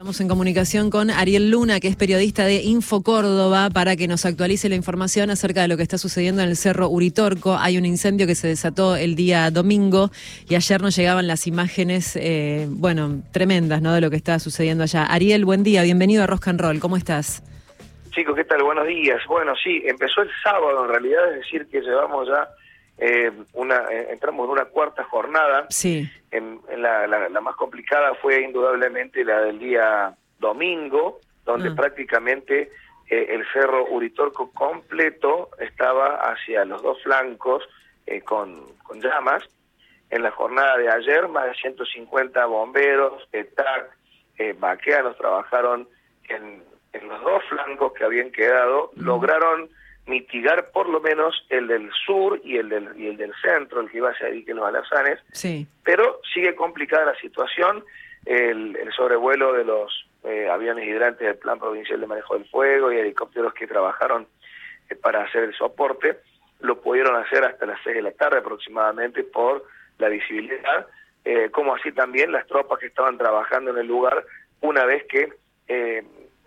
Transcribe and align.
Estamos 0.00 0.20
en 0.20 0.28
comunicación 0.28 0.90
con 0.90 1.10
Ariel 1.10 1.50
Luna, 1.50 1.80
que 1.80 1.88
es 1.88 1.96
periodista 1.96 2.44
de 2.44 2.62
Info 2.62 3.02
Córdoba, 3.02 3.68
para 3.74 3.96
que 3.96 4.06
nos 4.06 4.24
actualice 4.26 4.68
la 4.68 4.76
información 4.76 5.28
acerca 5.28 5.62
de 5.62 5.66
lo 5.66 5.76
que 5.76 5.82
está 5.82 5.98
sucediendo 5.98 6.40
en 6.40 6.50
el 6.50 6.56
Cerro 6.56 6.88
Uritorco. 6.88 7.56
Hay 7.56 7.78
un 7.78 7.84
incendio 7.84 8.28
que 8.28 8.36
se 8.36 8.46
desató 8.46 8.94
el 8.94 9.16
día 9.16 9.50
domingo 9.50 10.10
y 10.48 10.54
ayer 10.54 10.80
nos 10.80 10.94
llegaban 10.94 11.26
las 11.26 11.48
imágenes, 11.48 12.14
eh, 12.14 12.68
bueno, 12.70 13.22
tremendas, 13.32 13.82
¿no? 13.82 13.92
De 13.92 14.00
lo 14.00 14.08
que 14.08 14.14
está 14.14 14.38
sucediendo 14.38 14.84
allá. 14.84 15.02
Ariel, 15.04 15.44
buen 15.44 15.64
día, 15.64 15.82
bienvenido 15.82 16.22
a 16.22 16.28
Rock 16.28 16.46
and 16.46 16.60
Roll, 16.60 16.78
¿cómo 16.78 16.96
estás? 16.96 17.42
Chicos, 18.12 18.36
¿qué 18.36 18.44
tal? 18.44 18.62
Buenos 18.62 18.86
días. 18.86 19.20
Bueno, 19.26 19.54
sí, 19.60 19.82
empezó 19.84 20.22
el 20.22 20.30
sábado 20.44 20.84
en 20.84 20.90
realidad, 20.90 21.32
es 21.32 21.38
decir, 21.40 21.66
que 21.66 21.80
llevamos 21.80 22.28
ya 22.28 22.48
eh, 22.98 23.30
una, 23.52 23.86
eh, 23.90 24.08
entramos 24.10 24.44
en 24.44 24.50
una 24.50 24.64
cuarta 24.66 25.04
jornada. 25.04 25.66
Sí. 25.70 26.10
En, 26.30 26.60
la, 26.76 27.06
la, 27.06 27.40
más 27.40 27.54
complicada 27.56 28.14
fue 28.14 28.42
indudablemente 28.42 29.24
la 29.24 29.40
del 29.40 29.58
día 29.58 30.14
domingo, 30.38 31.20
donde 31.44 31.70
ah. 31.70 31.74
prácticamente 31.76 32.70
eh, 33.08 33.26
el 33.30 33.46
cerro 33.52 33.86
Uritorco 33.86 34.50
completo 34.52 35.50
estaba 35.58 36.16
hacia 36.30 36.64
los 36.64 36.82
dos 36.82 37.02
flancos 37.02 37.62
con, 38.24 38.64
con 38.82 39.00
llamas. 39.00 39.44
En 40.10 40.22
la 40.22 40.30
jornada 40.30 40.78
de 40.78 40.90
ayer, 40.90 41.28
más 41.28 41.44
de 41.44 41.54
150 41.54 42.46
bomberos, 42.46 43.28
TAC, 43.30 44.58
vaqueanos 44.58 45.16
trabajaron 45.18 45.86
en, 46.28 46.62
en 46.94 47.08
los 47.08 47.20
dos 47.22 47.42
flancos 47.50 47.92
que 47.92 48.04
habían 48.04 48.30
quedado, 48.30 48.90
lograron 48.96 49.68
mitigar 50.08 50.70
por 50.70 50.88
lo 50.88 51.00
menos 51.00 51.46
el 51.50 51.68
del 51.68 51.90
sur 52.06 52.40
y 52.42 52.56
el 52.56 52.68
del, 52.68 52.88
y 52.96 53.08
el 53.08 53.16
del 53.16 53.32
centro, 53.42 53.80
el 53.80 53.90
que 53.90 53.98
iba 53.98 54.10
hacia 54.10 54.28
que 54.44 54.54
los 54.54 54.66
Alazanes, 54.66 55.20
sí. 55.32 55.66
pero 55.84 56.20
sigue 56.32 56.54
complicada 56.54 57.12
la 57.12 57.20
situación, 57.20 57.84
el, 58.24 58.76
el 58.76 58.92
sobrevuelo 58.92 59.52
de 59.52 59.64
los 59.64 60.08
eh, 60.24 60.48
aviones 60.50 60.86
hidrantes 60.86 61.26
del 61.26 61.36
Plan 61.36 61.58
Provincial 61.58 62.00
de 62.00 62.06
Manejo 62.06 62.34
del 62.34 62.48
Fuego 62.48 62.90
y 62.90 62.96
helicópteros 62.96 63.54
que 63.54 63.66
trabajaron 63.66 64.26
eh, 64.88 64.94
para 64.96 65.22
hacer 65.22 65.44
el 65.44 65.54
soporte, 65.54 66.18
lo 66.60 66.80
pudieron 66.80 67.14
hacer 67.16 67.44
hasta 67.44 67.66
las 67.66 67.78
6 67.84 67.96
de 67.96 68.02
la 68.02 68.12
tarde 68.12 68.38
aproximadamente 68.38 69.22
por 69.22 69.64
la 69.98 70.08
visibilidad, 70.08 70.86
eh, 71.24 71.50
como 71.50 71.74
así 71.74 71.92
también 71.92 72.32
las 72.32 72.46
tropas 72.46 72.78
que 72.78 72.86
estaban 72.86 73.18
trabajando 73.18 73.70
en 73.70 73.78
el 73.78 73.86
lugar 73.86 74.24
una 74.60 74.84
vez 74.84 75.04
que 75.08 75.32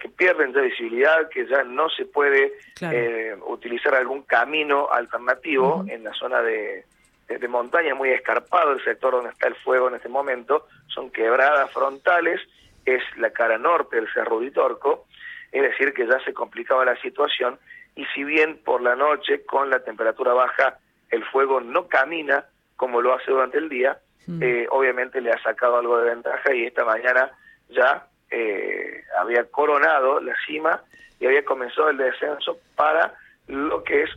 que 0.02 0.10
pierden 0.10 0.52
ya 0.52 0.62
visibilidad, 0.62 1.30
que 1.30 1.46
ya 1.46 1.64
no 1.64 1.88
se 1.90 2.06
puede 2.06 2.54
eh, 2.82 3.36
utilizar 3.46 3.94
algún 3.94 4.24
camino 4.24 4.88
alternativo 4.92 5.86
en 5.88 6.04
la 6.04 6.14
zona 6.14 6.42
de, 6.42 6.86
de, 7.28 7.48
montaña, 7.48 7.94
muy 7.94 8.10
escarpado 8.10 8.72
el 8.72 8.84
sector 8.84 9.14
donde 9.14 9.30
está 9.30 9.48
el 9.48 9.56
fuego 9.56 9.90
en 9.90 9.96
este 9.96 10.10
momento, 10.10 10.66
son 10.88 11.12
quebradas 11.12 11.70
frontales, 11.72 12.42
es 12.84 13.04
la 13.18 13.30
cara 13.30 13.60
norte 13.60 13.98
del 13.98 14.12
Cerro 14.12 14.40
Ditorco, 14.40 15.06
es 15.52 15.62
decir, 15.62 15.94
que 15.94 16.08
ya 16.08 16.20
se 16.26 16.34
complicaba 16.34 16.84
la 16.84 17.00
situación, 17.02 17.60
y 17.96 18.06
si 18.16 18.24
bien 18.24 18.60
por 18.64 18.82
la 18.82 18.96
noche, 18.96 19.46
con 19.46 19.70
la 19.70 19.84
temperatura 19.84 20.34
baja, 20.34 20.80
el 21.12 21.24
fuego 21.26 21.62
no 21.62 21.88
camina 21.88 22.46
como 22.76 23.02
lo 23.02 23.14
hace 23.14 23.30
durante 23.30 23.60
el 23.60 23.70
día, 23.70 24.00
eh, 24.40 24.66
obviamente 24.72 25.20
le 25.20 25.32
ha 25.32 25.42
sacado 25.44 25.78
algo 25.78 25.98
de 26.00 26.10
ventaja 26.10 26.54
y 26.54 26.66
esta 26.66 26.86
mañana 26.86 27.32
ya 27.70 28.08
eh, 28.32 29.04
había 29.20 29.44
coronado 29.46 30.20
la 30.22 30.34
cima 30.46 30.82
y 31.20 31.26
había 31.28 31.44
comenzado 31.44 31.90
el 31.90 31.98
descenso 31.98 32.58
para 32.76 33.14
lo 33.48 33.84
que 33.84 34.04
es 34.04 34.10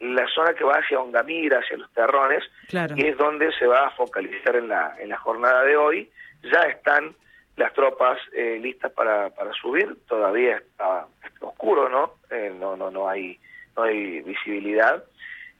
la 0.00 0.26
zona 0.28 0.54
que 0.54 0.64
va 0.64 0.74
hacia 0.74 1.00
Ongamira, 1.00 1.58
hacia 1.58 1.76
los 1.76 1.90
terrones, 1.92 2.44
y 2.96 3.06
es 3.06 3.16
donde 3.16 3.50
se 3.52 3.66
va 3.66 3.86
a 3.86 3.90
focalizar 3.90 4.54
en 4.56 4.68
la, 4.68 4.94
en 5.00 5.08
la 5.08 5.16
jornada 5.18 5.62
de 5.64 5.76
hoy. 5.76 6.10
Ya 6.42 6.60
están 6.68 7.16
las 7.56 7.72
tropas 7.72 8.18
eh, 8.32 8.58
listas 8.60 8.92
para, 8.92 9.30
para 9.30 9.52
subir, 9.54 9.96
todavía 10.06 10.58
está, 10.58 11.06
oscuro, 11.40 11.88
¿no? 11.88 12.14
Eh, 12.30 12.54
no, 12.56 12.76
no, 12.76 12.90
no 12.90 13.08
hay, 13.08 13.38
no 13.76 13.84
hay 13.84 14.20
visibilidad. 14.20 15.02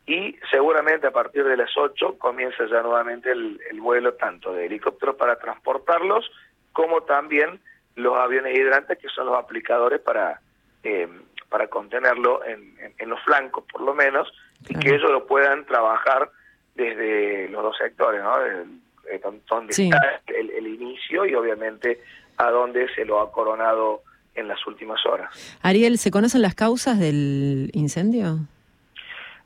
Y 0.06 0.36
seguramente 0.50 1.06
a 1.06 1.10
partir 1.10 1.44
de 1.44 1.56
las 1.56 1.76
8 1.76 2.16
comienza 2.18 2.64
ya 2.66 2.82
nuevamente 2.82 3.30
el, 3.30 3.60
el 3.70 3.80
vuelo 3.80 4.14
tanto 4.14 4.52
de 4.52 4.66
helicópteros 4.66 5.16
para 5.16 5.38
transportarlos 5.38 6.30
como 6.72 7.02
también 7.02 7.60
los 7.96 8.16
aviones 8.16 8.56
hidrantes, 8.56 8.98
que 8.98 9.08
son 9.08 9.26
los 9.26 9.36
aplicadores 9.36 10.00
para, 10.00 10.40
eh, 10.82 11.08
para 11.48 11.68
contenerlo 11.68 12.44
en, 12.44 12.74
en, 12.96 13.08
los 13.08 13.20
flancos, 13.22 13.64
por 13.70 13.82
lo 13.82 13.94
menos, 13.94 14.32
y 14.68 14.74
que 14.74 14.94
ellos 14.94 15.10
lo 15.10 15.26
puedan 15.26 15.64
trabajar 15.66 16.30
desde 16.74 17.48
los 17.48 17.62
dos 17.62 17.76
sectores, 17.76 18.22
¿no? 18.22 18.34
Eh, 18.44 19.20
donde 19.48 19.72
está 19.72 20.20
el, 20.26 20.50
el, 20.50 20.66
inicio 20.66 21.24
y 21.24 21.34
obviamente 21.34 22.00
a 22.36 22.50
donde 22.50 22.88
se 22.94 23.04
lo 23.04 23.20
ha 23.20 23.32
coronado 23.32 24.02
en 24.34 24.48
las 24.48 24.64
últimas 24.66 25.04
horas. 25.06 25.58
Ariel, 25.62 25.98
¿se 25.98 26.10
conocen 26.10 26.42
las 26.42 26.54
causas 26.54 26.98
del 26.98 27.70
incendio? 27.72 28.38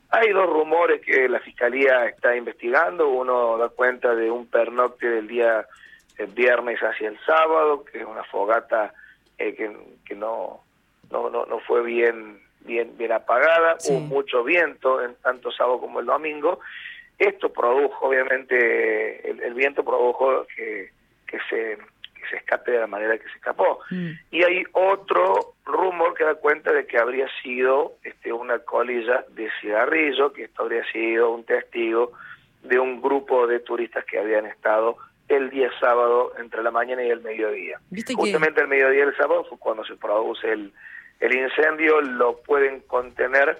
Hay 0.09 0.31
dos 0.31 0.47
rumores 0.47 1.01
que 1.01 1.27
la 1.27 1.39
Fiscalía 1.39 2.05
está 2.05 2.35
investigando. 2.35 3.09
Uno 3.09 3.57
da 3.57 3.69
cuenta 3.69 4.13
de 4.13 4.29
un 4.29 4.45
pernocte 4.45 5.09
del 5.09 5.27
día 5.27 5.65
el 6.17 6.27
viernes 6.27 6.79
hacia 6.79 7.09
el 7.09 7.19
sábado, 7.25 7.83
que 7.85 7.99
es 7.99 8.05
una 8.05 8.23
fogata 8.25 8.93
eh, 9.37 9.53
que, 9.55 9.75
que 10.05 10.15
no, 10.15 10.61
no, 11.11 11.29
no, 11.29 11.45
no, 11.45 11.59
fue 11.59 11.83
bien, 11.83 12.39
bien, 12.61 12.97
bien 12.97 13.11
apagada, 13.11 13.77
hubo 13.89 13.99
mucho 13.99 14.43
viento 14.43 15.03
en 15.03 15.15
tanto 15.15 15.51
sábado 15.51 15.79
como 15.79 15.99
el 15.99 16.05
domingo. 16.05 16.59
Esto 17.17 17.51
produjo, 17.51 18.07
obviamente, 18.07 19.29
el, 19.29 19.53
viento 19.53 19.83
produjo 19.83 20.45
que, 20.55 20.91
que, 21.27 21.37
se, 21.49 21.77
que 21.77 22.29
se 22.29 22.37
escape 22.37 22.71
de 22.71 22.79
la 22.79 22.87
manera 22.87 23.17
que 23.17 23.29
se 23.29 23.35
escapó. 23.35 23.79
Mm. 23.91 24.11
Y 24.31 24.43
hay 24.43 24.63
otro 24.73 25.53
rumor 25.65 26.15
que 26.15 26.23
da 26.23 26.35
cuenta 26.35 26.73
de 26.73 26.85
que 26.85 26.97
habría 26.97 27.27
sido 27.41 27.93
este, 28.03 28.33
una 28.33 28.59
colilla 28.59 29.25
de 29.29 29.49
cigarrillo, 29.61 30.33
que 30.33 30.45
esto 30.45 30.63
habría 30.63 30.83
sido 30.91 31.31
un 31.31 31.43
testigo 31.43 32.11
de 32.63 32.79
un 32.79 33.01
grupo 33.01 33.45
de 33.45 33.59
turistas 33.59 34.05
que 34.05 34.19
habían 34.19 34.45
estado 34.45 34.97
el 35.27 35.49
día 35.49 35.69
sábado 35.79 36.33
entre 36.37 36.61
la 36.63 36.71
mañana 36.71 37.03
y 37.03 37.09
el 37.09 37.21
mediodía. 37.21 37.79
Justamente 38.15 38.61
el 38.61 38.67
mediodía 38.67 39.05
del 39.05 39.15
sábado 39.15 39.45
fue 39.45 39.57
cuando 39.57 39.83
se 39.85 39.95
produce 39.95 40.51
el, 40.51 40.73
el 41.19 41.35
incendio, 41.35 42.01
lo 42.01 42.37
pueden 42.41 42.81
contener 42.81 43.57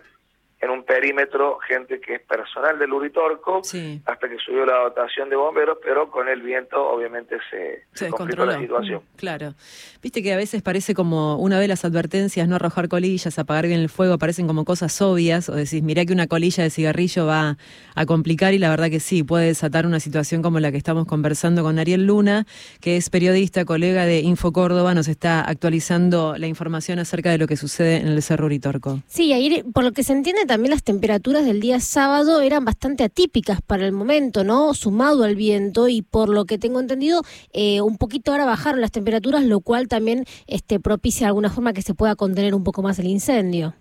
en 0.63 0.69
un 0.69 0.83
perímetro 0.83 1.59
gente 1.67 1.99
que 1.99 2.15
es 2.15 2.21
personal 2.21 2.79
del 2.79 2.93
Uritorco, 2.93 3.61
hasta 4.05 4.29
que 4.29 4.37
subió 4.37 4.65
la 4.65 4.77
dotación 4.83 5.29
de 5.29 5.35
bomberos, 5.35 5.77
pero 5.83 6.09
con 6.09 6.29
el 6.29 6.41
viento 6.41 6.81
obviamente 6.87 7.37
se, 7.49 7.83
se, 7.93 8.09
se 8.09 8.45
la 8.45 8.59
situación. 8.59 9.01
Mm, 9.01 9.17
claro. 9.17 9.53
Viste 10.01 10.23
que 10.23 10.33
a 10.33 10.37
veces 10.37 10.61
parece 10.61 10.93
como 10.93 11.35
una 11.35 11.59
vez 11.59 11.67
las 11.67 11.83
advertencias, 11.83 12.47
no 12.47 12.55
arrojar 12.55 12.87
colillas, 12.87 13.37
apagar 13.37 13.67
bien 13.67 13.81
el 13.81 13.89
fuego, 13.89 14.17
parecen 14.17 14.47
como 14.47 14.63
cosas 14.63 15.01
obvias, 15.01 15.49
o 15.49 15.55
decís, 15.55 15.83
mirá 15.83 16.05
que 16.05 16.13
una 16.13 16.27
colilla 16.27 16.63
de 16.63 16.69
cigarrillo 16.69 17.25
va 17.25 17.57
a 17.95 18.05
complicar 18.05 18.53
y 18.53 18.57
la 18.57 18.69
verdad 18.69 18.89
que 18.89 19.01
sí, 19.01 19.23
puede 19.23 19.47
desatar 19.47 19.85
una 19.85 19.99
situación 19.99 20.41
como 20.41 20.61
la 20.61 20.71
que 20.71 20.77
estamos 20.77 21.05
conversando 21.07 21.63
con 21.63 21.77
Ariel 21.77 22.05
Luna, 22.05 22.45
que 22.79 22.95
es 22.95 23.09
periodista, 23.09 23.65
colega 23.65 24.05
de 24.05 24.21
Info 24.21 24.53
Córdoba, 24.53 24.93
nos 24.93 25.09
está 25.09 25.41
actualizando 25.41 26.35
la 26.37 26.47
información 26.47 26.99
acerca 26.99 27.31
de 27.31 27.37
lo 27.37 27.47
que 27.47 27.57
sucede 27.57 27.97
en 27.97 28.07
el 28.07 28.21
Cerro 28.21 28.45
Uritorco. 28.45 29.01
Sí, 29.07 29.33
ahí 29.33 29.63
por 29.73 29.83
lo 29.83 29.91
que 29.91 30.03
se 30.03 30.13
entiende 30.13 30.45
también 30.53 30.69
las 30.69 30.83
temperaturas 30.83 31.47
del 31.47 31.59
día 31.59 31.79
sábado 31.79 32.39
eran 32.39 32.63
bastante 32.63 33.03
atípicas 33.03 33.59
para 33.63 33.87
el 33.87 33.91
momento, 33.91 34.43
¿no? 34.43 34.75
Sumado 34.75 35.23
al 35.23 35.35
viento 35.35 35.87
y 35.87 36.03
por 36.03 36.29
lo 36.29 36.45
que 36.45 36.59
tengo 36.59 36.79
entendido, 36.79 37.21
eh, 37.53 37.81
un 37.81 37.97
poquito 37.97 38.31
ahora 38.31 38.45
bajaron 38.45 38.79
las 38.79 38.91
temperaturas, 38.91 39.41
lo 39.45 39.61
cual 39.61 39.87
también 39.87 40.25
este, 40.45 40.79
propicia 40.79 41.25
de 41.25 41.29
alguna 41.29 41.49
forma 41.49 41.73
que 41.73 41.81
se 41.81 41.95
pueda 41.95 42.15
contener 42.15 42.53
un 42.53 42.63
poco 42.63 42.83
más 42.83 42.99
el 42.99 43.07
incendio. 43.07 43.73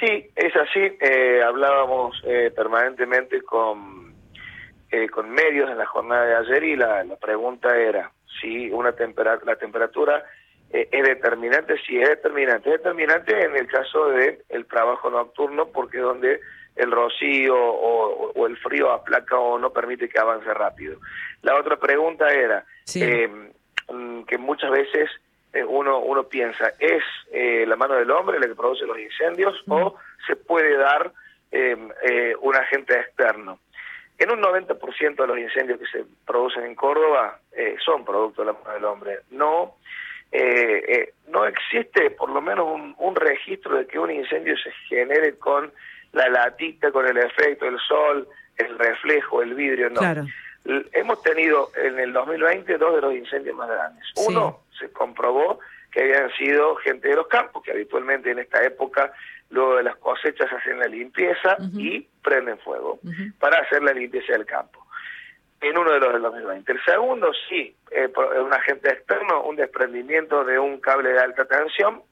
Sí, 0.00 0.30
es 0.34 0.56
así. 0.56 0.80
Eh, 1.00 1.44
hablábamos 1.46 2.20
eh, 2.24 2.50
permanentemente 2.50 3.42
con, 3.42 4.16
con 5.12 5.30
medios 5.30 5.70
en 5.70 5.78
la 5.78 5.86
jornada 5.86 6.26
de 6.26 6.34
ayer 6.34 6.64
y 6.64 6.74
la, 6.74 7.04
la 7.04 7.14
pregunta 7.14 7.68
era 7.76 8.10
si 8.40 8.68
una 8.70 8.90
temperatura, 8.90 9.52
la 9.52 9.60
temperatura 9.60 10.24
eh, 10.72 10.88
es 10.90 11.04
determinante, 11.04 11.76
sí 11.86 11.98
es 11.98 12.08
determinante. 12.08 12.70
Es 12.70 12.78
determinante 12.78 13.44
en 13.44 13.56
el 13.56 13.66
caso 13.68 14.08
del 14.08 14.38
el 14.48 14.66
trabajo 14.66 15.10
nocturno 15.10 15.66
porque 15.68 15.98
donde 15.98 16.40
el 16.74 16.90
rocío 16.90 17.56
o, 17.56 18.46
el 18.46 18.56
frío 18.58 18.90
aplaca 18.92 19.38
o 19.38 19.58
no 19.58 19.70
permite 19.70 20.08
que 20.08 20.18
avance 20.18 20.52
rápido. 20.52 20.98
La 21.42 21.56
otra 21.56 21.76
pregunta 21.76 22.28
era 22.28 22.64
eh, 22.94 23.28
mm, 23.88 24.22
que 24.24 24.38
muchas 24.38 24.70
veces 24.70 25.08
eh, 25.52 25.64
uno, 25.64 26.00
uno 26.00 26.24
piensa, 26.24 26.72
¿es 26.78 27.02
la 27.66 27.76
mano 27.76 27.94
del 27.94 28.10
hombre 28.10 28.38
la 28.38 28.46
que 28.46 28.54
produce 28.54 28.84
los 28.86 28.98
incendios 28.98 29.62
o 29.68 29.96
se 30.26 30.36
puede 30.36 30.76
dar 30.76 31.12
un 32.40 32.56
agente 32.56 32.94
externo? 32.94 33.58
En 34.18 34.30
un 34.30 34.40
90% 34.42 35.16
de 35.16 35.26
los 35.26 35.38
incendios 35.38 35.78
que 35.78 35.86
se 35.86 36.04
producen 36.26 36.64
en 36.64 36.74
Córdoba 36.74 37.38
son 37.84 38.04
producto 38.04 38.42
de 38.42 38.52
la 38.52 38.58
mano 38.58 38.74
del 38.74 38.84
hombre. 38.84 39.18
No 39.30 39.76
eh, 40.32 40.84
eh, 40.88 41.14
no 41.28 41.46
existe 41.46 42.10
por 42.10 42.30
lo 42.30 42.40
menos 42.40 42.66
un, 42.98 43.16
registro 43.16 43.76
de 43.76 43.86
que 43.86 43.98
un 43.98 44.10
incendio 44.10 44.56
se 44.56 44.70
genere 44.88 45.36
con 45.38 45.72
la 46.12 46.28
latita, 46.28 46.90
con 46.90 47.06
el 47.06 47.16
efecto 47.16 47.64
del 47.64 47.78
sol, 47.78 48.28
el 48.56 48.78
reflejo, 48.78 49.42
el 49.42 49.54
vidrio, 49.54 49.90
no. 49.90 50.00
hemos 50.92 51.22
tenido 51.22 51.70
en 51.76 51.98
el 51.98 52.12
2020 52.12 52.78
dos 52.78 52.94
de 52.94 53.00
los 53.00 53.14
incendios 53.14 53.56
más 53.56 53.68
grandes. 53.68 54.04
Uno 54.26 54.62
se 54.78 54.90
comprobó 54.92 55.58
que 55.90 56.02
habían 56.02 56.30
sido 56.32 56.76
gente 56.76 57.08
de 57.08 57.16
los 57.16 57.26
campos, 57.28 57.62
que 57.62 57.72
habitualmente 57.72 58.30
en 58.30 58.38
esta 58.38 58.62
época, 58.62 59.12
luego 59.50 59.76
de 59.76 59.84
las 59.84 59.96
cosechas, 59.96 60.52
hacen 60.52 60.78
la 60.78 60.86
limpieza 60.86 61.56
y 61.74 62.06
prenden 62.22 62.58
fuego 62.58 62.98
para 63.38 63.60
hacer 63.60 63.82
la 63.82 63.92
limpieza 63.92 64.32
del 64.32 64.44
campo. 64.44 64.85
En 65.60 65.78
uno 65.78 65.90
de 65.92 66.00
los 66.00 66.12
del 66.12 66.22
2020. 66.22 66.72
El 66.72 66.84
segundo, 66.84 67.32
sí, 67.48 67.74
eh, 67.90 68.12
un 68.44 68.52
agente 68.52 68.90
externo, 68.90 69.42
un 69.42 69.56
desprendimiento 69.56 70.44
de 70.44 70.58
un 70.58 70.80
cable 70.80 71.10
de 71.10 71.18
alta 71.18 71.44
tensión, 71.46 72.02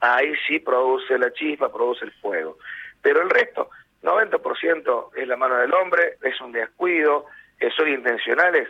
ahí 0.00 0.32
sí 0.46 0.58
produce 0.58 1.18
la 1.18 1.32
chispa, 1.32 1.72
produce 1.72 2.04
el 2.04 2.12
fuego. 2.12 2.58
Pero 3.00 3.22
el 3.22 3.30
resto, 3.30 3.70
90% 4.02 5.10
es 5.16 5.28
la 5.28 5.36
mano 5.36 5.56
del 5.56 5.72
hombre, 5.72 6.18
es 6.22 6.40
un 6.40 6.52
descuido, 6.52 7.26
que 7.58 7.70
son 7.70 7.88
intencionales, 7.88 8.68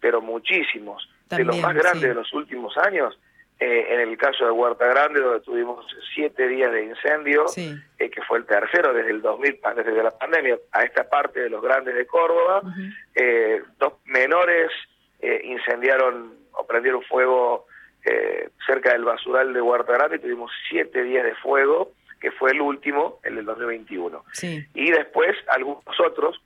pero 0.00 0.20
muchísimos. 0.20 1.08
de 1.28 1.44
los 1.44 1.60
más 1.60 1.74
grandes 1.74 2.02
de 2.02 2.14
los 2.14 2.32
últimos 2.32 2.76
años, 2.78 3.16
eh, 3.62 3.92
en 3.92 4.00
el 4.00 4.16
caso 4.16 4.46
de 4.46 4.50
Huerta 4.52 4.86
Grande, 4.86 5.20
donde 5.20 5.40
tuvimos 5.40 5.84
siete 6.14 6.48
días 6.48 6.72
de 6.72 6.82
incendio, 6.82 7.44
eh, 7.54 8.10
que 8.10 8.22
fue 8.22 8.38
el 8.38 8.46
tercero 8.46 8.94
desde 8.94 9.10
el 9.10 9.20
2000, 9.20 9.60
desde 9.76 10.02
la 10.02 10.16
pandemia, 10.16 10.56
a 10.72 10.82
esta 10.82 11.06
parte 11.10 11.40
de 11.40 11.50
los 11.50 11.62
grandes 11.62 11.94
de 11.94 12.06
Córdoba, 12.06 12.62
eh, 13.14 13.62
dos 13.78 13.92
menores 14.06 14.70
incendiaron 15.44 16.32
o 16.52 16.66
prendieron 16.66 17.02
fuego 17.02 17.66
cerca 18.66 18.92
del 18.92 19.04
basural 19.04 19.52
de 19.52 19.60
Huerta 19.60 19.92
Grande, 19.92 20.16
y 20.16 20.20
tuvimos 20.20 20.50
siete 20.70 21.02
días 21.02 21.24
de 21.24 21.34
fuego, 21.34 21.92
que 22.18 22.30
fue 22.30 22.52
el 22.52 22.62
último, 22.62 23.20
el 23.24 23.36
del 23.36 23.44
2021. 23.44 24.24
Y 24.72 24.90
después 24.90 25.36
algunos 25.48 25.84
otros, 26.00 26.40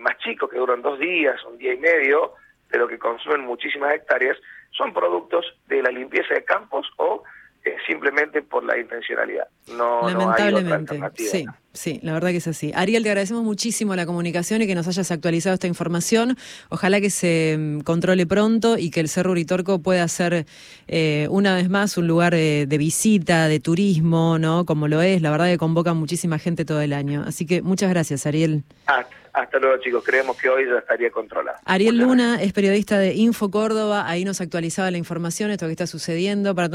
más 0.00 0.18
chicos, 0.18 0.50
que 0.50 0.58
duran 0.58 0.82
dos 0.82 0.98
días, 0.98 1.42
un 1.46 1.56
día 1.56 1.72
y 1.72 1.78
medio, 1.78 2.34
pero 2.68 2.86
que 2.86 2.98
consumen 2.98 3.40
muchísimas 3.40 3.94
hectáreas, 3.94 4.36
son 4.70 4.92
productos 4.92 5.44
de 5.66 5.82
la 5.82 5.90
limpieza 5.90 6.34
de 6.34 6.44
campos 6.44 6.86
o 6.96 7.22
eh, 7.62 7.76
simplemente 7.86 8.40
por 8.40 8.64
la 8.64 8.78
intencionalidad. 8.78 9.46
No, 9.76 10.08
Lamentablemente, 10.08 10.98
sí, 11.16 11.44
sí, 11.74 12.00
la 12.02 12.14
verdad 12.14 12.30
que 12.30 12.38
es 12.38 12.48
así. 12.48 12.72
Ariel, 12.74 13.02
te 13.02 13.10
agradecemos 13.10 13.42
muchísimo 13.42 13.94
la 13.94 14.06
comunicación 14.06 14.62
y 14.62 14.66
que 14.66 14.74
nos 14.74 14.88
hayas 14.88 15.10
actualizado 15.10 15.52
esta 15.52 15.66
información. 15.66 16.38
Ojalá 16.70 17.02
que 17.02 17.10
se 17.10 17.56
mm, 17.58 17.80
controle 17.80 18.26
pronto 18.26 18.78
y 18.78 18.90
que 18.90 19.00
el 19.00 19.10
Cerro 19.10 19.32
Uritorco 19.32 19.82
pueda 19.82 20.08
ser 20.08 20.46
eh, 20.88 21.26
una 21.28 21.54
vez 21.54 21.68
más 21.68 21.98
un 21.98 22.06
lugar 22.06 22.32
eh, 22.32 22.64
de 22.66 22.78
visita, 22.78 23.46
de 23.46 23.60
turismo, 23.60 24.38
¿no? 24.38 24.64
Como 24.64 24.88
lo 24.88 25.02
es, 25.02 25.20
la 25.20 25.30
verdad 25.30 25.48
que 25.48 25.58
convoca 25.58 25.92
muchísima 25.92 26.38
gente 26.38 26.64
todo 26.64 26.80
el 26.80 26.94
año. 26.94 27.24
Así 27.26 27.44
que 27.44 27.60
muchas 27.60 27.90
gracias, 27.90 28.24
Ariel. 28.24 28.64
Ah, 28.86 29.04
hasta 29.42 29.58
luego, 29.58 29.82
chicos. 29.82 30.04
Creemos 30.04 30.36
que 30.36 30.48
hoy 30.48 30.66
ya 30.66 30.78
estaría 30.78 31.10
controlada. 31.10 31.60
Ariel 31.64 31.98
Luna 31.98 32.40
es 32.40 32.52
periodista 32.52 32.98
de 32.98 33.14
Info 33.14 33.50
Córdoba. 33.50 34.08
Ahí 34.08 34.24
nos 34.24 34.40
actualizaba 34.40 34.90
la 34.90 34.98
información, 34.98 35.50
esto 35.50 35.66
que 35.66 35.72
está 35.72 35.86
sucediendo, 35.86 36.54
para 36.54 36.68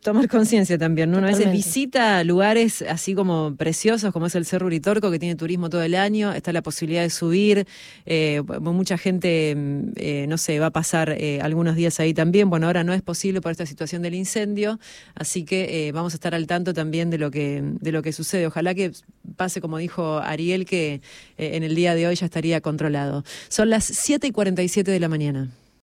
tomar 0.00 0.28
conciencia 0.28 0.78
también. 0.78 1.10
¿no? 1.10 1.18
Una 1.18 1.28
vez 1.28 1.50
visita 1.50 2.22
lugares 2.24 2.82
así 2.82 3.14
como 3.14 3.54
preciosos, 3.56 4.12
como 4.12 4.26
es 4.26 4.34
el 4.34 4.46
Cerro 4.46 4.66
Uritorco, 4.66 5.10
que 5.10 5.18
tiene 5.18 5.34
turismo 5.34 5.68
todo 5.68 5.82
el 5.82 5.94
año. 5.94 6.32
Está 6.32 6.52
la 6.52 6.62
posibilidad 6.62 7.02
de 7.02 7.10
subir. 7.10 7.66
Eh, 8.06 8.42
mucha 8.60 8.96
gente, 8.96 9.54
mm, 9.56 9.92
eh, 9.96 10.26
no 10.28 10.38
sé, 10.38 10.58
va 10.58 10.66
a 10.66 10.70
pasar 10.70 11.10
eh, 11.18 11.40
algunos 11.42 11.76
días 11.76 12.00
ahí 12.00 12.14
también. 12.14 12.48
Bueno, 12.50 12.66
ahora 12.66 12.84
no 12.84 12.92
es 12.92 13.02
posible 13.02 13.40
por 13.40 13.52
esta 13.52 13.66
situación 13.66 14.02
del 14.02 14.14
incendio. 14.14 14.78
Así 15.14 15.44
que 15.44 15.90
vamos 15.92 16.14
a 16.14 16.16
estar 16.16 16.34
al 16.34 16.46
tanto 16.46 16.72
también 16.72 17.10
de 17.10 17.18
lo 17.18 17.30
que, 17.30 17.60
de 17.62 17.92
lo 17.92 18.02
que 18.02 18.12
sucede. 18.12 18.46
Ojalá 18.46 18.74
que 18.74 18.92
pase, 19.36 19.60
como 19.60 19.78
dijo 19.78 20.18
Ariel, 20.18 20.64
que 20.64 21.00
en 21.36 21.62
el 21.62 21.74
día 21.74 21.94
de 21.98 22.06
hoy 22.06 22.14
ya 22.14 22.26
estaría 22.26 22.60
controlado. 22.60 23.24
Son 23.48 23.68
las 23.68 23.84
7 23.84 24.26
y 24.26 24.30
47 24.30 24.90
de 24.90 25.00
la 25.00 25.08
mañana. 25.08 25.48